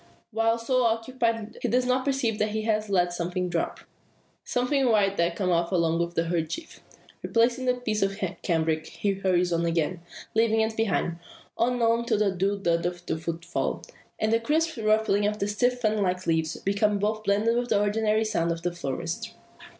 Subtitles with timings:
[0.31, 3.81] While so occupied, he does not perceive that he has let something drop
[4.43, 6.79] something white that came out along with the kerchief.
[7.21, 10.01] Replacing the piece of cambric he hurries on again,
[10.33, 11.19] leaving it behind;
[11.55, 13.83] on, on, till the dull thud of his footfall,
[14.17, 17.79] and the crisp rustling of the stiff fan like leaves, become both blended with the
[17.79, 19.35] ordinary noises of the forest.